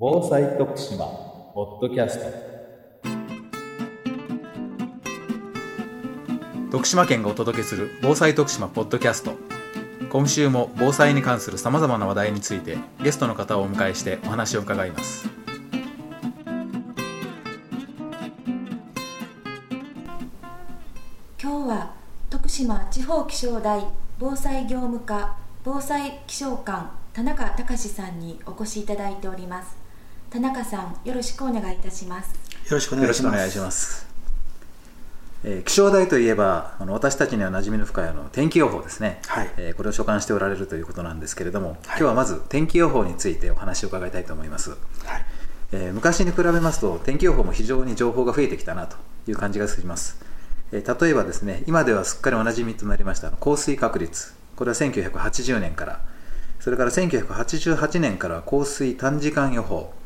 [0.00, 1.06] 防災徳島
[1.54, 2.26] ポッドキャスト。
[6.70, 9.32] 徳島県がお届けする防災徳島ポッドキャスト。
[10.08, 15.28] 今週も防災に関するさまざまな話題についてゲストの方をお迎えしてお話を伺います。
[21.42, 21.94] 今日は
[22.30, 23.84] 徳島地方気象台
[24.20, 29.87] 防災業務課防災気象官田中隆さんにお越しいただいております
[30.30, 32.28] 田中さんよろしくお願いいたします。
[32.28, 33.36] よろしくお願いします。
[33.36, 34.06] 願いします、
[35.42, 39.50] えー気象台といえばあの私たちには馴染みの深いあの天気予報ですね、はい。
[39.56, 44.78] えーこれを所管しておられるということなんですけれども、今日はまず天気予報についてお話を伺いたいと思います、はい。
[45.72, 50.20] えー昔に比べますと天気予報も非常に情報が増えてきたなという感じがします、
[50.72, 54.34] えー例えばですね今ではすっかりおなじみとなりました降水確率。
[54.56, 56.00] これは1980年から。
[56.60, 59.90] それから1988年からは降水短時間予報。
[59.92, 59.97] えー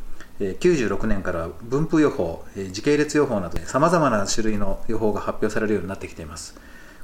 [0.61, 6.55] 96年から分布予報、時系列予報などさまざまな種類の予報が発表されるようになってきています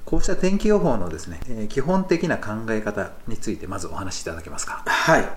[0.05, 4.83] こうした天気予報のですね、え基本的な考え方についてまずお話しいただけますか？
[4.87, 5.29] はい。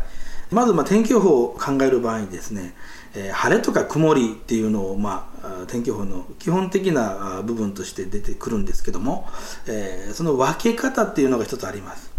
[0.50, 2.74] まず、ま、天気予報を考える場合にですね、
[3.14, 9.28] え晴れとか曇りっていうのを、まあ、天気予報の基本的な部分として出てくるんですけども、
[9.68, 12.11] えその分け方っていうのが一つあります。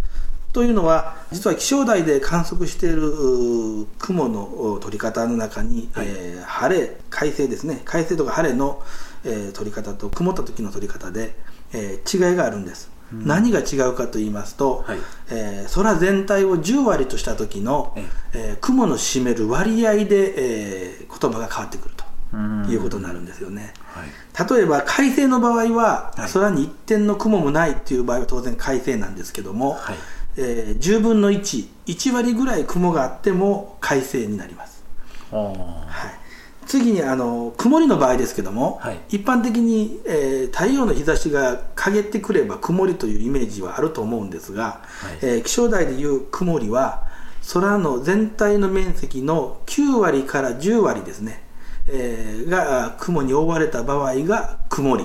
[0.53, 8.83] というのは、実は気象台で観測している雲のお取り方の中に、えー晴れ、快晴ですね、快晴とか晴れの、
[9.25, 11.35] えー取り方と曇った時の取り方で、
[11.73, 12.91] えー違いがあるんです。
[13.13, 14.99] 何が違うかと言いますと、はい。
[15.31, 18.05] えー空全体を10割とした時の、え。
[18.35, 22.67] えー雲の占める割合で、えー言葉が変わってくるとうん。
[22.71, 23.73] いうことになるんですよね。
[23.95, 24.59] はい。
[24.59, 26.31] 例えば快晴の場合は、はい。
[26.31, 29.97] 空に一点の雲もないっていう場合は当然快晴なんですけども、はい
[30.37, 34.85] えー10分の11割ぐらい雲があっても快晴になります、
[35.31, 39.01] はい、次にあの曇りの場合ですけども、はい。
[39.17, 45.19] 一般的に、えー太陽の日差しが陰ってくれば曇りというイメージはあると思うんですが、はい。
[45.23, 47.05] えー気象台でいう曇りは
[47.53, 51.43] 空の全体の面積の9割から10割ですね、
[51.89, 55.05] えーがあ雲に覆われた場合が曇り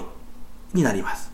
[0.74, 1.32] になります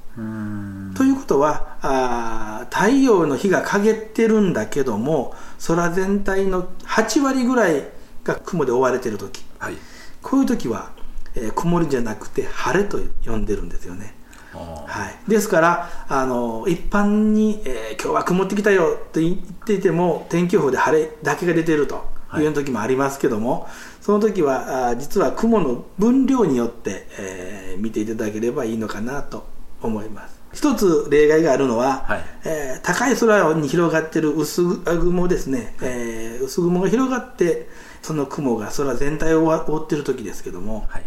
[0.96, 5.34] ということはあー太陽の日が陰ってるんだけども
[5.66, 7.88] 空全体の8割ぐらい
[8.24, 9.44] が雲で覆われてる時。
[9.58, 9.78] はい。
[10.22, 10.92] こういう時は、
[11.36, 14.14] えー曇りじゃなくて晴れと呼んでるんですよね、
[14.54, 19.36] はい、ですからあの一般に、えー今日は曇ってきたよと言っ
[19.66, 22.46] ていても天気予報で晴れだけが出てるとい。
[22.46, 23.68] う時もありますけども、
[24.02, 29.46] その時はあー実は雲の分量によって、えー見ていただければいいのかなと
[29.88, 30.34] 思います。
[30.54, 32.26] 一つ例外があるのは、はい。
[32.46, 37.68] えー高い空に広がってる薄雲ですね、えー薄雲が広がって
[38.02, 41.04] その雲が空全体を覆ってる時ですけども、はい。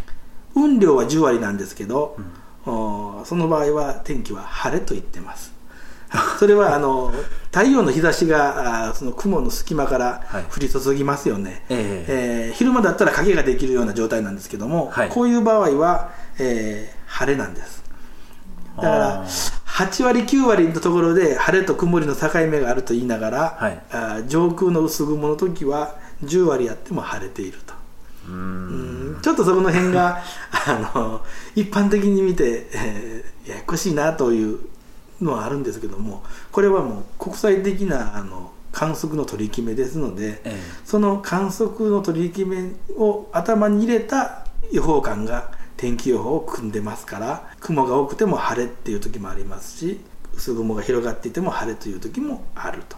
[0.55, 2.17] 雲量は10割なんですけど、
[2.67, 5.53] おその場合は天気は晴れと言ってます。
[6.39, 7.13] それはあの
[7.53, 10.45] 太陽の日差しがその雲の隙間からはい。
[10.45, 12.05] 降り注ぎますよね、え。
[12.49, 15.09] えー昼間だったら影ができるような状態なんですけども、はい。
[15.09, 17.85] こういう場合は、えー晴れなんです
[18.77, 19.57] だからあー。
[19.67, 23.83] 8割9割のところで晴れと曇りの境目があると言いながら、はい。
[23.91, 27.75] あー上空の薄雲の時は10割あっても晴れていると。
[28.29, 29.19] うん。
[29.23, 30.23] ちょっとそこの辺が
[30.67, 31.21] あの
[31.55, 34.59] 一般的に見て、えーややこしいなという
[35.21, 40.61] のはあるんですけどもこれはもう国際的なあの観測の取り決めですので、ええ。
[40.85, 50.01] その観測の取り決めを頭に入れた予報官が天気予報を組んでますから雲が多くても晴れっていう時もありますし
[50.35, 52.97] 薄雲が広がっていても晴れという時もあると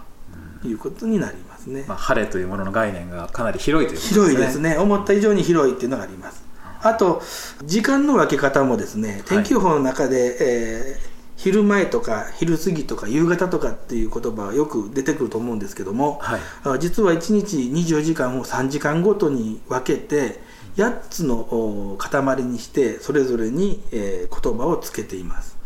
[0.67, 1.85] いうことになりますね。
[1.87, 4.77] まあ、晴れというものの概念がかなり広いということ広いですね。
[4.77, 6.43] 思った以上に広いっていうのがあります。
[6.83, 7.23] あと
[7.65, 16.41] 時間の分け方もですね天気予報の中で、えー昼前とか昼過ぎとか夕方とかっていう言葉はよく出てくると思うんですけども、はい。
[16.65, 20.41] あ実は1日24時間を3時間ごとに分けて
[20.79, 25.57] 8つのお塊にしてそれぞれに、えー言葉をつけています。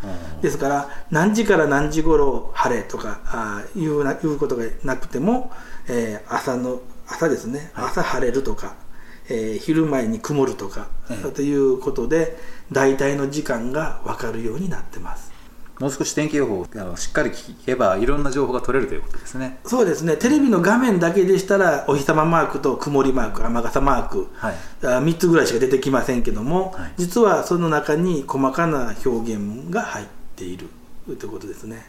[0.41, 5.53] ですから何時から何時頃晴れとかあーいうないうことがなくても、
[5.89, 8.75] えー朝の朝ですね、朝晴れるとか、
[9.29, 11.31] えー昼前に曇るとか、ええ。
[11.31, 12.39] ということで
[12.71, 15.32] 大体の時間が分かるようになってます
[15.83, 19.59] もう少し天気予報をあのしっかり聞けばいろんな情報が取れるということですね。
[19.67, 20.17] そうですね。
[20.17, 24.55] テレビの画面だけでしたらお日様マークと曇りマーク雨傘マーク、はい。
[24.85, 26.93] あ3つぐらいしか出てきませんけども、はい。
[26.99, 30.07] 実はその中に細かな表現が入っ
[30.37, 30.69] ている
[31.05, 31.85] ということですね。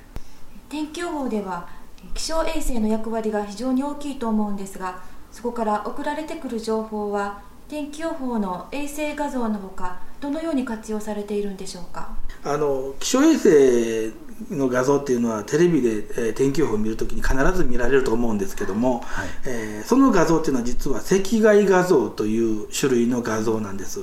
[0.69, 1.69] 天気予報では
[2.15, 7.41] 気象衛星の役割が非常に大きいと思うんですがそこから送られてくる情報は
[7.73, 12.15] 天気予報の衛星画像のほかどのように活用されているんでしょうか？
[12.43, 14.13] あの気象衛星
[14.53, 19.27] の画像っていうのはテレビで、えー天気予報を見るときに必ず見られると思うんですけども、はい。
[19.47, 24.01] えーその画像っていうのは実は赤外画像という種類の画像なんです、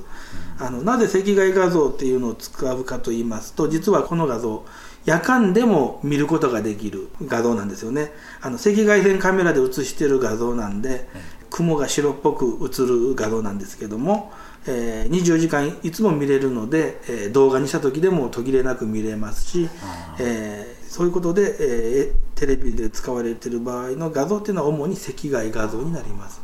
[0.59, 4.65] あのなぜ赤外画像っていうのを使うかと言いますと実はこの画像
[5.05, 8.11] 夜間でも見ることができる画像なんですよね。
[8.41, 11.09] あの赤外線カメラで写してる画像なんで、
[11.61, 14.33] 雲が白っぽく映る画像なんですけども、
[14.67, 19.69] えー24時間いつも見れるので、えー動画にした時でも途切れなく見れますし、
[20.19, 26.41] えーそういうことで、えーテレビで使われている場合の画像っていうのは主に赤外画像になります、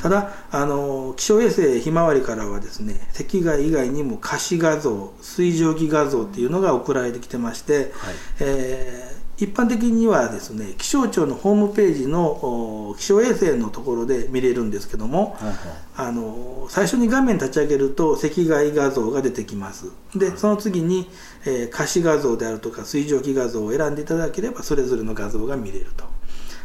[0.00, 7.90] ただあの気象衛星ひまわりからはですね赤外以外にも可視画像水蒸気画像っていうのが送られてきてまして、はい。
[8.38, 19.90] えー一般的にはですね気象庁のホームページのお気象衛星のところで見れるんですけども、ほうほうあの最初に画面立ち上げると赤外画像が出てきます。
[20.14, 21.10] でその次に、
[21.44, 26.04] えー可視画像であるとか水蒸気画像を選んでいただければそれぞれの画像が見れると、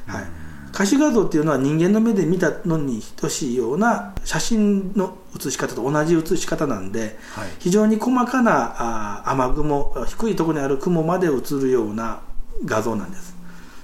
[0.05, 0.25] はい、
[0.71, 7.47] 可視画像っていうのは人間の目で見たのに等しいような写真の写し方と同じ写し方なんで、はい。
[7.59, 12.21] 非常に細かなあー雨雲低いところにある雲まで映るような
[12.65, 13.35] 画像なんです。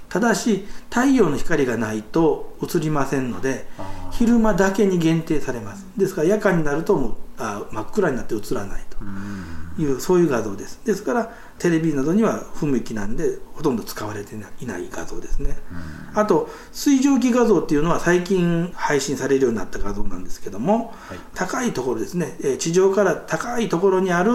[0.08, 5.86] ただし太陽の光がないと映りませんのであ昼間だけに限定されます。
[5.96, 8.96] ですから夜間になるともうあ真っ暗になって映らないと。
[9.00, 9.64] うん。
[9.76, 10.80] いうそういう画像です。
[10.84, 15.56] ですからテレビなどには不向きなんでほとんど使われていない画像ですね。
[16.14, 21.18] あと水蒸気画像っていうのは最近配信されるようになった画像なんですけども、はい。
[21.34, 22.36] 高いところですね。
[22.40, 24.30] えー地上から高いところにある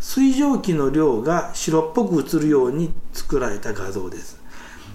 [0.00, 2.94] 水蒸気の量が白っぽく映るように
[3.28, 4.40] 作られた画像です。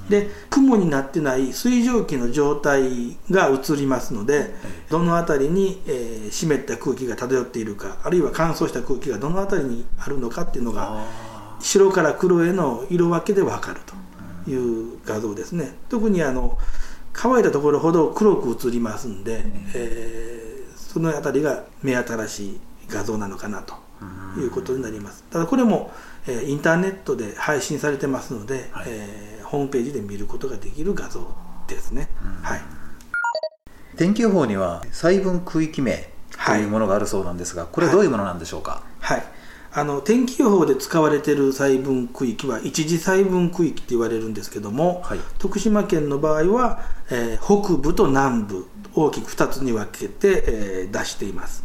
[0.09, 4.53] で雲になってない水蒸気の状態が映りますので
[4.89, 13.81] どの辺りに、えー湿った空気が漂っているかあるいは乾燥した空気がどの辺りにあるのかっていうのがあ白から黒への色分けで分かる
[14.45, 15.75] という画像ですね。
[15.89, 16.57] 特にあの
[17.13, 19.43] 乾いたところほど黒く映りますんで、
[19.75, 20.43] えー
[20.75, 23.73] その辺りが目新しい画像なのかなと
[24.37, 25.23] いうことになります。
[25.29, 25.91] ただこれも、
[26.27, 28.85] えーインターネットで配信されてますので、はい。
[28.87, 31.27] えーホームページで見ることができる画像
[31.67, 32.09] ですね、
[32.41, 32.61] はい。
[33.97, 36.09] 天気予報には細分区域名
[36.43, 39.23] というものがあるそうなんですが、これはどういうものなんでしょうか、はい、
[39.71, 45.19] あの天気予報で使われている細分区域は一次細分区域って言われるんですけども、はい。
[45.37, 51.63] 徳島県の場合は、えー北部と南部大きく2つに分けて、えー出しています、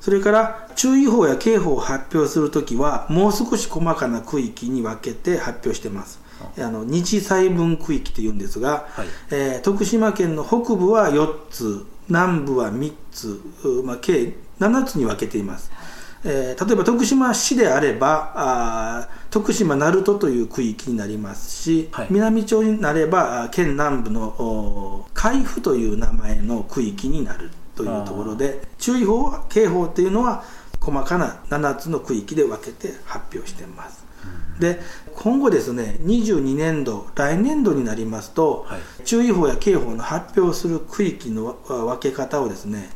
[0.00, 6.20] それから注意報や警報を発表するときはもう少し細かな区域に分けて発表してます。
[6.40, 6.70] あ。
[6.70, 9.06] の二次細分区域というんですが、はい。
[9.30, 15.70] えー徳島県の北部は4つ南部は3つ、うまあ、計7つに分けています、
[16.24, 22.06] えー例えば徳島市であればあー徳島鳴門という区域になりますし、はい。
[22.10, 30.42] 南町になれば県南部のお海部という名前の区域になるというところで注意報警報っていうのは
[30.80, 34.06] 細かな7つの区域で分けて発表しています、
[34.60, 34.80] で
[35.14, 38.80] 今後ですね22年度来年度になりますと、はい。
[39.04, 41.54] 注意報や警報の発表する区域のわ
[41.96, 42.88] 分け方をですね、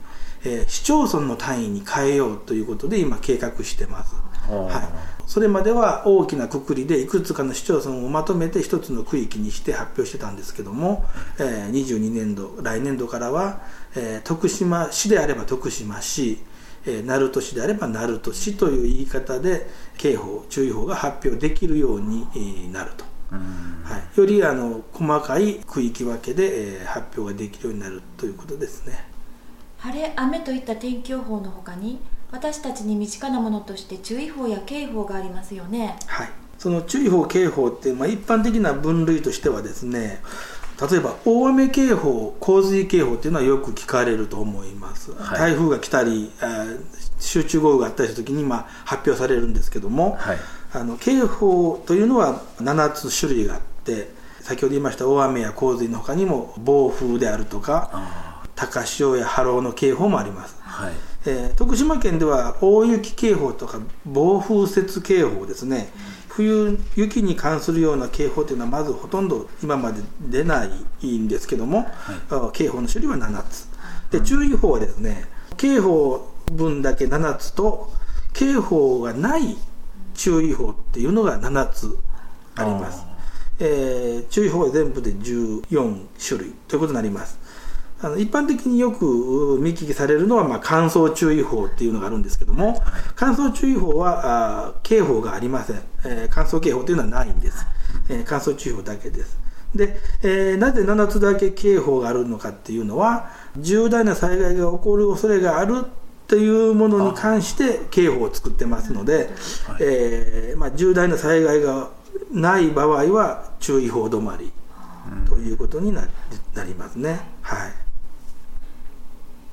[0.44, 4.14] えー市町村の単位に変えようということで今計画してます、
[4.48, 4.90] は
[5.24, 11.04] い、それまでは大きなくくりでいくつかの市町村をまとめて一つの区域にして発表してたんですけども、
[11.38, 13.60] えー22年度来年度からは、
[13.94, 16.38] えー徳島市であれば徳島市
[16.86, 19.68] えー鳴門市であれば鳴門市という言い方で
[19.98, 23.82] 警報注意報が発表できるようにえーなると、うん。
[23.84, 29.09] はい、よりあの細かい区域分けで、えー発表ができるようになるということですね
[29.80, 31.98] 晴れ雨といった天気予報のほかに
[32.30, 35.96] 私たちに身近なものとして注意報や警報がありますよね。
[36.06, 40.20] はい、その注意報、警報って、まあ、一般的な分類としてはですね
[40.90, 45.38] 例えば大雨警報、洪水警報っていうのはよく聞かれると思います、はい。
[45.38, 46.78] 台風が来たり、あー
[47.18, 50.38] 集中豪雨があったりした時にまあ発表されるんですけども、はい。
[50.72, 54.10] あの警報というのは7つ種類があって
[54.40, 58.29] 先ほど言いました大雨や洪水の他にも暴風であるとかあ
[58.60, 60.56] 高潮や波浪の警報もあります。
[60.60, 60.94] ーはい。
[61.26, 65.90] えー徳島県では大雪警報とか暴風雪警報ですね、
[66.28, 70.66] 冬雪に関するような警報というのはまずほとんど今まで出な
[71.00, 71.86] いんですけども、
[72.30, 73.68] あ警報の種類は7つ。
[74.10, 75.24] で注意報はですね
[75.56, 77.90] 警報分だけ7つと
[78.32, 79.56] 警報がない
[80.14, 81.96] 注意報っていうのが7つ
[82.56, 83.04] あります、
[83.60, 87.38] えー注意報は全部で14種類ということになります
[88.02, 92.82] あの一般的によく見聞きされるのは、まあ、乾燥注意報っていうのがあるんですけども、
[93.14, 97.66] 乾燥注意報はあ警報がありません、えー、乾燥警報というのはないんです、
[98.08, 99.38] えー、乾燥注意報だけです。
[99.74, 105.84] で、えー、なぜ7つだけ警報があるのかっていうのは重大な災害が起こる恐れがある
[106.26, 109.26] というものに関して警報を作ってますので、はい、
[109.80, 111.90] えー、まあ、重大な災害が
[112.32, 114.52] ない場合は注意報止まり
[115.28, 116.08] ということにな
[116.64, 117.20] りますね。
[117.42, 117.89] はい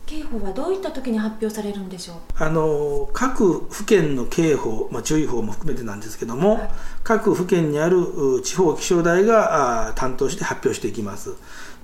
[0.07, 2.17] 警報はどういった時に発表されるんでしょう？
[2.37, 6.69] あの各府県の警報、まあ、注意報も含めてなんですけども、はい、
[7.03, 11.35] 各府県にある地方気象台が担当して発表していきます。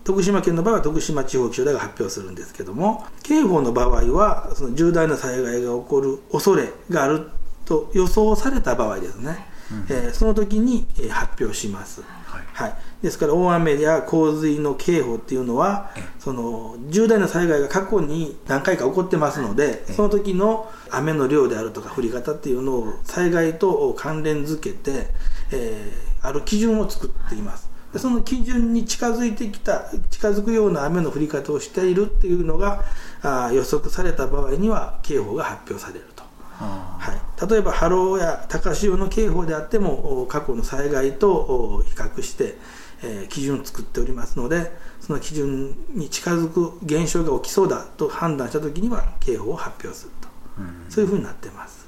[0.06, 7.30] 徳島県の場合は徳島地方気象台が発表するんですけども警報の場合はその重大な災害が起こる恐れがある
[7.66, 9.38] と予想された場合ですね、
[9.72, 25.08] うん、えー、その時に発表します、はい、はいですから大雨や洪水の警報っていうのはその重大な災害が過去に何回か起こってますのでその時の雨の量であるとか降り方っていうのを災害と関連づけて、
[25.52, 27.70] えー、ある基準を作っています。
[27.92, 32.86] でその基準に近づいてきた近づくような雨の降り方をしているっていうのが
[33.22, 36.24] あ予測された場合には警報が発表されると。
[36.58, 42.58] はい、例えば波浪や高潮の警報であっても過去の災害と比較して
[43.04, 50.28] えー、基準を作っておりますのでその基準に近づく現象が起きそうだと判断した時には警報を発表すると、
[50.60, 51.86] うん、そういうふうになってます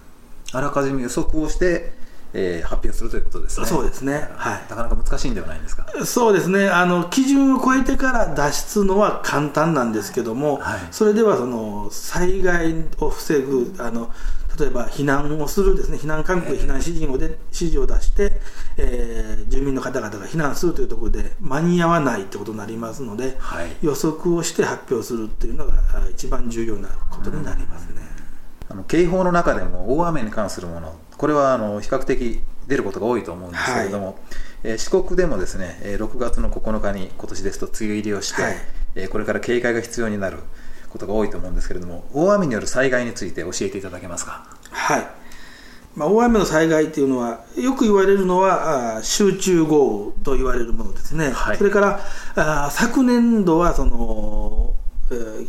[0.52, 2.06] あらかじめ予測をして
[2.38, 3.66] えー、発表するということですね。
[3.66, 4.28] そうですね。
[4.36, 4.62] はい。
[4.70, 5.86] なかなか難しいんではないですか？
[6.04, 6.68] そうですね。
[6.68, 14.12] あの基準を超えてから脱出のは簡単なんですけども、はい、それではその災害を防ぐあの
[14.60, 17.38] 例えば避難をするですね避難勧告、避難指示をで指
[17.72, 18.34] 示を出して、
[18.78, 25.74] えー、住民の方々が避難するというところで間に合わないってことになりますので、はい、予測をして発表するっていうのが
[26.12, 28.02] 一番重要なことになりますね。
[28.68, 34.16] あの警報の中でも大雨に関するものこれはあの比較的出ることが多いと思うんですけれども、はい、
[34.64, 38.56] えー、四国でもですね6月の9日に今年ですと梅雨入りをして、はい、
[38.96, 40.40] えー、これから警戒が必要になる
[40.96, 44.48] ことが多いと思うんですけれども大雨による災害について教えていただけますか？
[44.72, 45.08] はい。
[45.96, 52.00] まあ、大雨の災害というのはよく言われるのは集中豪雨と言われるものですね、はい、それから
[52.36, 54.74] あ昨年度はその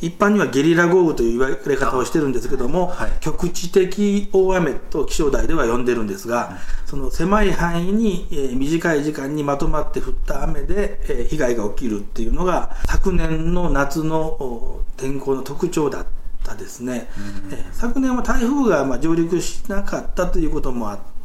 [0.00, 16.06] 一般にはゲリラ豪雨という言われ方をしてるんですけども、はい、局地的大雨と気象台では呼んでるんですが、その狭い範囲に、えー、短い時間にまとまって降った雨で、えー、被害が起きるっていうのが昨年の夏の天候の特徴だっ
[16.44, 17.08] たですね、
[17.50, 21.15] えー、昨年は台風がまあ上陸しなかったということもあって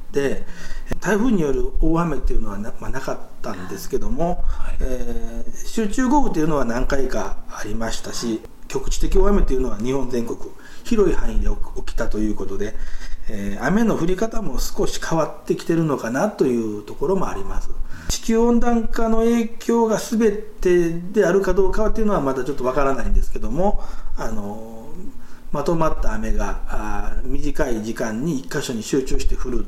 [0.99, 10.39] 台風による大雨っていうのはな,、まあ、なかったんですけども、はい、えー、集中豪雨というのは何回かありましたし局地的大雨というのは日本全国
[10.83, 12.73] 広い範囲で起きたということで、
[13.29, 17.69] えー、雨の降り方も少し変わってきてるのかなというところもあります。
[18.07, 23.81] 地球温暖化の影響が全てであるかどうかっていうのはまだちょっとわからないんですけども
[24.17, 24.89] あの
[25.53, 29.65] まとまった雨があ短い時間に1箇所に集中して降る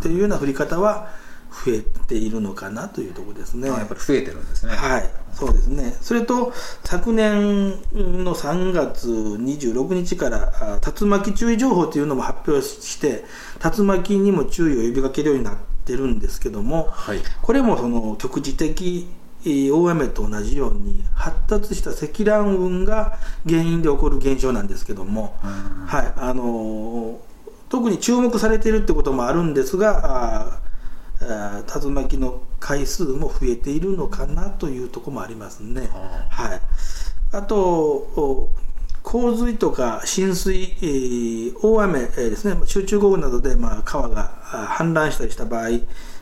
[0.00, 1.08] っていうような降り方は
[1.50, 3.68] 増えているのかなというところですね。
[3.68, 4.74] やっぱり増えてるんですね。
[4.74, 5.96] はい、そうですね。
[6.00, 6.52] それと
[6.84, 13.24] 昨年の3月26日から竜巻注意情報というのも発表して
[13.62, 19.08] 竜巻にも注意を呼びかけるようになってるんですけども、はい、これもその局地的
[19.44, 27.18] 大雨と同じように発達した積乱雲が原因で起こる現象なんですけども、はい、あの
[27.70, 30.60] 特に注目されているってこともあるんですが
[31.20, 35.88] 竜巻の回数も増えているのかなというところもありますね。
[36.30, 36.60] はい、
[37.32, 38.50] あと
[39.02, 42.60] 洪水とか浸水、えー、大雨、えー、ですね。
[42.66, 45.70] 集中豪雨などで、まあ、川が氾濫したりした場合、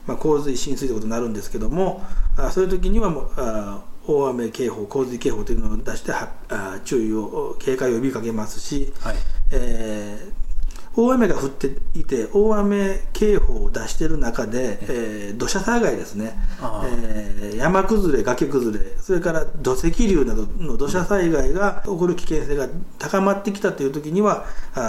[0.07, 2.05] まあ、洪水浸水ということになるんですけども
[2.37, 9.17] あそういう時にはもうあ大雨警報洪水警報というのを出してはあ注意を警戒を呼びかけますし、はい、
[9.53, 10.48] えー
[11.01, 24.45] 大雨が降っていて大雨警報を出している中で、えー、土砂災害ですね、えー、山崩れ崖崩れそれから土石流などの土砂災害が起こる危険性が高まってきたという時には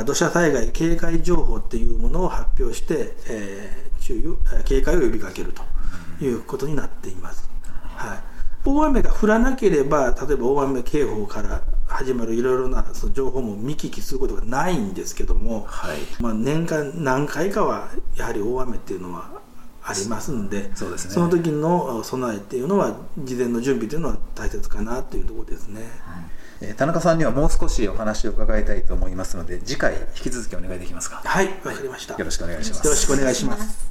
[0.07, 7.47] 土砂災害警戒情報っていうものを発表して、えー、注意警戒を呼びかけるということになっています、
[7.83, 8.19] はい、
[8.65, 15.97] 大雨が降らなければ例えば大雨警報から始まるいろいろなその情報も見聞きすることがないんですけども、はい。
[16.21, 19.29] まあ、年間何回かはやはり大雨っていうのは
[19.83, 25.81] ありますんでそうです、ね、その時の備えっていうのは事前の準備というのは大切かなというところですね。
[26.61, 31.21] えー田中さんにはもう少しお話を伺いたいと思いますので次回引き続きお願いできますか？
[31.23, 32.15] はいわかりました。
[32.17, 32.85] よろしくお願いします。
[32.85, 33.89] よろしくお願いします。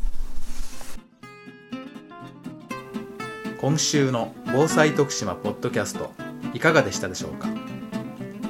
[3.59, 6.12] 今週の防災徳島ポッドキャスト
[6.55, 7.49] いかがでしたでしょうか？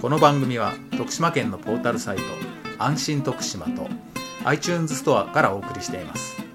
[0.01, 2.23] この番組は徳島県のポータルサイト
[2.79, 3.89] 安心徳島と
[4.45, 6.48] iTunes ストアからお送りしています。